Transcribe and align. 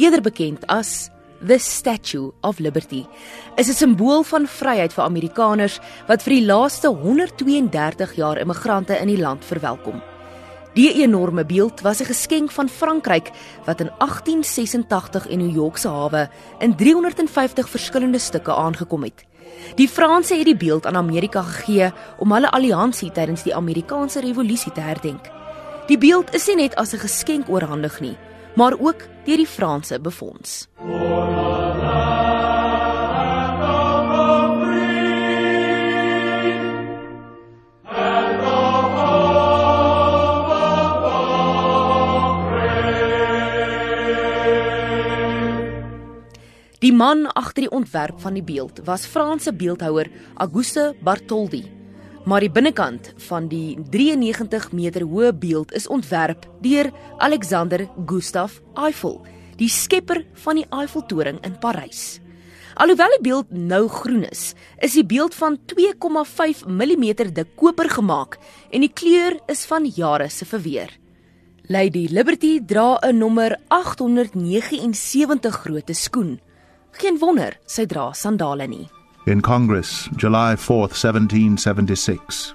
eerder 0.00 0.20
bekend 0.20 0.66
as 0.68 1.10
The 1.46 1.58
Statue 1.58 2.30
of 2.44 2.58
Liberty 2.64 3.06
is 3.60 3.68
'n 3.70 3.76
simbool 3.80 4.22
van 4.24 4.46
vryheid 4.48 4.92
vir 4.92 5.04
Amerikaners 5.04 5.78
wat 6.08 6.22
vir 6.24 6.34
die 6.40 6.46
laaste 6.48 6.88
132 6.90 8.12
jaar 8.16 8.38
immigrante 8.40 8.96
in 9.00 9.08
die 9.12 9.20
land 9.20 9.44
verwelkom. 9.44 10.00
Die 10.76 10.90
enorme 11.04 11.44
beeld 11.48 11.80
was 11.84 12.00
'n 12.00 12.08
geskenk 12.12 12.50
van 12.52 12.68
Frankryk 12.68 13.30
wat 13.66 13.80
in 13.84 13.90
1886 14.02 15.26
in 15.32 15.40
New 15.40 15.52
York 15.54 15.76
se 15.80 15.88
hawe 15.92 16.26
in 16.60 16.76
350 16.76 17.68
verskillende 17.72 18.18
stukke 18.20 18.52
aangekom 18.52 19.04
het. 19.08 19.24
Die 19.80 19.88
Franse 19.88 20.34
het 20.40 20.44
die 20.50 20.56
beeld 20.60 20.86
aan 20.88 20.96
Amerika 21.00 21.40
gegee 21.42 21.92
om 22.20 22.32
hulle 22.36 22.50
alliansie 22.52 23.10
tydens 23.16 23.44
die 23.46 23.54
Amerikaanse 23.56 24.20
revolusie 24.24 24.72
te 24.76 24.80
herdenk. 24.84 25.28
Die 25.88 25.98
beeld 26.02 26.34
is 26.34 26.46
nie 26.50 26.56
net 26.64 26.74
as 26.76 26.92
'n 26.92 26.98
geskenk 27.04 27.48
oorhandig 27.48 28.00
nie 28.00 28.16
maar 28.56 28.74
ook 28.80 28.96
deur 29.24 29.36
die 29.36 29.46
Franse 29.46 30.00
befonds. 30.00 30.66
Die 46.78 46.94
man 46.94 47.32
agter 47.32 47.62
die 47.62 47.70
ontwerp 47.70 48.20
van 48.20 48.32
die 48.34 48.42
beeld 48.42 48.80
was 48.84 49.06
Franse 49.06 49.52
beeldhouer 49.54 50.06
Auguste 50.34 50.94
Bartholdi 51.02 51.75
Maar 52.26 52.42
die 52.42 52.50
binnekant 52.50 53.12
van 53.28 53.44
die 53.50 53.76
93 53.92 54.64
meter 54.74 55.04
hoë 55.06 55.28
beeld 55.38 55.70
is 55.78 55.84
ontwerp 55.94 56.48
deur 56.64 56.88
Alexander 57.22 57.84
Gustav 58.10 58.56
Eiffel, 58.74 59.20
die 59.60 59.68
skepper 59.70 60.24
van 60.42 60.58
die 60.58 60.66
Eiffeltoring 60.74 61.38
in 61.46 61.54
Parys. 61.62 62.16
Alhoewel 62.82 63.14
die 63.14 63.22
beeld 63.28 63.54
nou 63.54 63.84
groen 63.88 64.26
is, 64.26 64.48
is 64.84 64.98
die 64.98 65.06
beeld 65.12 65.38
van 65.38 65.54
2,5 65.72 66.64
mm 66.66 67.06
dik 67.38 67.52
koper 67.62 67.92
gemaak 67.94 68.34
en 68.74 68.82
die 68.84 68.90
kleur 68.92 69.38
is 69.48 69.62
van 69.70 69.86
jare 69.86 70.26
se 70.28 70.48
verweer. 70.50 70.90
Lady 71.70 72.06
Liberty 72.10 72.58
dra 72.60 72.98
'n 73.06 73.18
nommer 73.22 73.54
879 73.70 75.54
grootte 75.62 75.94
skoen. 75.94 76.40
Geen 76.90 77.18
wonder 77.18 77.54
sy 77.66 77.84
dra 77.86 78.12
sandale 78.12 78.66
nie. 78.66 78.88
in 79.26 79.40
Congress, 79.40 80.08
July 80.14 80.54
4, 80.54 80.82
1776, 80.82 82.54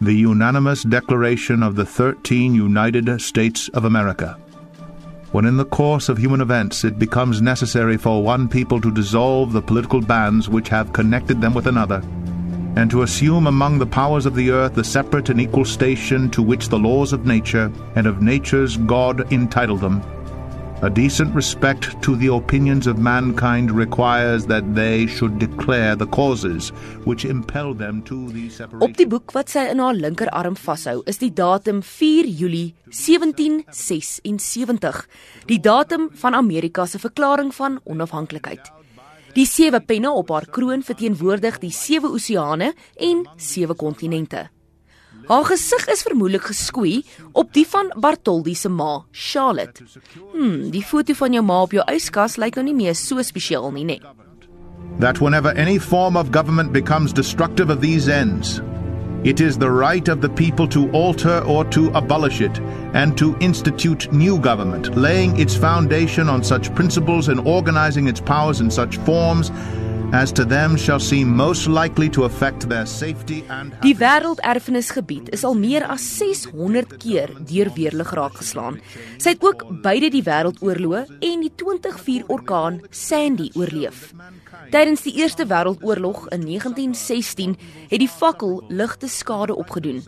the 0.00 0.12
unanimous 0.14 0.84
declaration 0.84 1.60
of 1.60 1.74
the 1.74 1.84
13 1.84 2.54
United 2.54 3.20
States 3.20 3.68
of 3.70 3.84
America. 3.84 4.34
When 5.32 5.44
in 5.44 5.56
the 5.56 5.64
course 5.64 6.08
of 6.08 6.16
human 6.18 6.40
events 6.40 6.84
it 6.84 7.00
becomes 7.00 7.42
necessary 7.42 7.96
for 7.96 8.22
one 8.22 8.48
people 8.48 8.80
to 8.80 8.92
dissolve 8.94 9.52
the 9.52 9.60
political 9.62 10.00
bands 10.00 10.48
which 10.48 10.68
have 10.68 10.92
connected 10.92 11.40
them 11.40 11.52
with 11.52 11.66
another, 11.66 12.00
and 12.76 12.88
to 12.92 13.02
assume 13.02 13.48
among 13.48 13.78
the 13.80 13.86
powers 13.86 14.24
of 14.24 14.36
the 14.36 14.52
earth 14.52 14.74
the 14.76 14.84
separate 14.84 15.30
and 15.30 15.40
equal 15.40 15.64
station 15.64 16.30
to 16.30 16.42
which 16.42 16.68
the 16.68 16.78
laws 16.78 17.12
of 17.12 17.26
nature 17.26 17.72
and 17.96 18.06
of 18.06 18.22
nature's 18.22 18.76
God 18.76 19.32
entitle 19.32 19.76
them, 19.76 20.00
A 20.84 20.90
decent 20.90 21.32
respect 21.34 21.84
to 22.02 22.14
the 22.14 22.26
opinions 22.30 22.86
of 22.86 22.98
mankind 22.98 23.70
requires 23.70 24.44
that 24.44 24.74
they 24.74 25.06
should 25.06 25.38
declare 25.38 25.96
the 25.96 26.06
causes 26.06 26.68
which 27.06 27.24
impel 27.24 27.72
them 27.72 28.02
to 28.02 28.18
the 28.32 28.44
separation. 28.50 28.90
Op 28.90 28.96
die 28.98 29.06
boek 29.08 29.32
wat 29.38 29.48
sy 29.54 29.62
in 29.72 29.78
haar 29.80 29.94
linkerarm 29.96 30.56
vashou, 30.60 30.98
is 31.08 31.16
die 31.22 31.30
datum 31.38 31.80
4 31.82 32.26
Julie 32.28 32.74
1776, 32.90 35.08
die 35.48 35.60
datum 35.64 36.10
van 36.20 36.36
Amerika 36.42 36.84
se 36.86 37.00
verklaring 37.00 37.48
van 37.56 37.80
onafhanklikheid. 37.86 38.68
Die 39.38 39.48
sewe 39.48 39.80
penne 39.88 40.12
op 40.12 40.28
haar 40.36 40.44
kroon 40.52 40.84
verteenwoordig 40.84 41.62
die 41.64 41.72
sewe 41.72 42.12
oseane 42.12 42.74
en 43.00 43.24
sewe 43.40 43.72
kontinente. 43.74 44.50
Haar 45.28 45.44
gesig 45.44 45.86
is 45.88 46.02
vermoedelik 46.02 46.42
geskoei 46.52 47.04
op 47.32 47.52
die 47.52 47.64
van 47.68 47.88
Bartoldi 48.00 48.54
se 48.54 48.68
ma, 48.68 49.04
Charlotte. 49.10 49.82
Hm, 50.32 50.68
die 50.74 50.84
foto 50.84 51.14
van 51.16 51.32
jou 51.32 51.42
ma 51.46 51.56
op 51.64 51.72
jou 51.72 51.84
yskas 51.94 52.36
lyk 52.36 52.58
nou 52.60 52.66
nie 52.66 52.74
meer 52.76 52.94
so 52.98 53.22
spesiaal 53.24 53.70
nie, 53.72 53.86
nê. 53.88 53.96
That 55.00 55.18
whenever 55.20 55.54
any 55.56 55.78
form 55.78 56.16
of 56.16 56.30
government 56.30 56.72
becomes 56.72 57.12
destructive 57.14 57.70
of 57.70 57.80
these 57.80 58.06
ends, 58.08 58.60
it 59.24 59.40
is 59.40 59.56
the 59.56 59.70
right 59.70 60.06
of 60.08 60.20
the 60.20 60.28
people 60.28 60.68
to 60.68 60.90
alter 60.92 61.38
or 61.48 61.64
to 61.72 61.88
abolish 61.94 62.42
it 62.42 62.60
and 62.92 63.16
to 63.16 63.34
institute 63.40 64.12
new 64.12 64.38
government, 64.38 64.94
laying 64.94 65.38
its 65.40 65.56
foundation 65.56 66.28
on 66.28 66.44
such 66.44 66.72
principles 66.74 67.28
and 67.28 67.40
organizing 67.48 68.08
its 68.08 68.20
powers 68.20 68.60
in 68.60 68.70
such 68.70 68.98
forms 69.08 69.50
as 70.22 70.30
to 70.30 70.44
them 70.44 70.76
shall 70.76 71.00
seem 71.00 71.28
most 71.36 71.66
likely 71.66 72.08
to 72.08 72.22
affect 72.22 72.68
their 72.68 72.86
safety 72.86 73.38
and 73.56 73.74
Die 73.82 73.96
wêrelderfenisgebied 73.98 75.30
is 75.34 75.42
al 75.48 75.56
meer 75.58 75.82
as 75.90 76.04
600 76.20 76.92
keer 77.02 77.32
deur 77.48 77.70
weerlig 77.74 78.12
raak 78.14 78.36
geslaan. 78.38 78.76
Sy 79.18 79.32
het 79.34 79.42
ook 79.48 79.64
beide 79.82 80.12
die 80.14 80.22
wêreldoorloë 80.28 81.00
en 81.18 81.42
die 81.42 81.50
204 81.58 82.28
orkaan 82.30 82.78
Sandy 82.94 83.48
oorleef. 83.58 84.12
Tydens 84.70 85.02
die 85.08 85.16
Eerste 85.18 85.48
Wêreldoorlog 85.50 86.28
in 86.36 86.46
1916 86.46 87.58
het 87.90 87.98
die 88.04 88.10
fakkel 88.14 88.60
ligte 88.70 89.10
skade 89.10 89.58
opgedoen. 89.64 89.98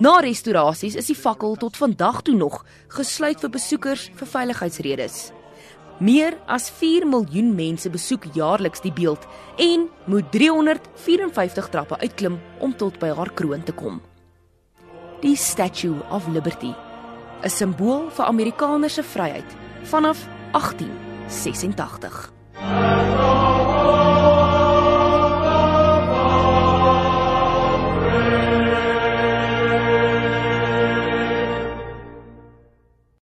Na 0.00 0.16
restaurasies 0.24 0.96
is 0.96 1.12
die 1.12 1.18
fakkel 1.18 1.58
tot 1.60 1.76
vandag 1.82 2.24
toe 2.24 2.38
nog 2.40 2.62
gesluit 2.96 3.44
vir 3.44 3.52
besoekers 3.60 4.08
vir 4.16 4.32
veiligheidsredes. 4.34 5.26
Meer 6.02 6.34
as 6.50 6.64
4 6.80 7.04
miljoen 7.10 7.52
mense 7.54 7.86
besoek 7.92 8.24
jaarliks 8.34 8.82
die 8.82 8.90
beeld 8.96 9.22
en 9.62 9.84
moet 10.10 10.32
354 10.34 11.68
trappe 11.76 11.94
uitklim 12.02 12.40
om 12.64 12.72
tot 12.80 12.96
by 13.02 13.12
haar 13.14 13.30
kroon 13.38 13.62
te 13.62 13.70
kom. 13.78 14.00
Die 15.22 15.36
Statue 15.38 15.94
of 16.10 16.26
Liberty, 16.34 16.72
'n 17.44 17.50
simbool 17.54 18.08
vir 18.16 18.26
Amerikaner 18.32 18.90
se 18.90 19.02
vryheid 19.12 19.54
vanaf 19.92 20.26
1886. 20.58 23.01